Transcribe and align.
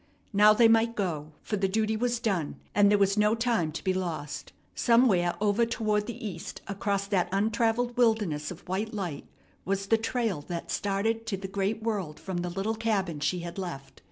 Now 0.33 0.51
they 0.51 0.67
might 0.67 0.95
go, 0.95 1.33
for 1.43 1.57
the 1.57 1.67
duty 1.67 1.95
was 1.95 2.19
done, 2.19 2.55
and 2.73 2.89
there 2.89 2.97
was 2.97 3.19
no 3.19 3.35
time 3.35 3.71
to 3.73 3.83
be 3.83 3.93
lost. 3.93 4.51
Somewhere 4.73 5.35
over 5.39 5.63
toward 5.63 6.07
the 6.07 6.27
east 6.27 6.59
across 6.67 7.05
that 7.05 7.29
untravelled 7.31 7.95
wilderness 7.97 8.49
of 8.49 8.67
white 8.67 8.95
light 8.95 9.27
was 9.63 9.85
the 9.85 9.99
trail 9.99 10.41
that 10.47 10.71
started 10.71 11.27
to 11.27 11.37
the 11.37 11.47
great 11.47 11.83
world 11.83 12.19
from 12.19 12.37
the 12.37 12.49
little 12.49 12.73
cabin 12.73 13.19
she 13.19 13.41
had 13.41 13.59
left. 13.59 13.99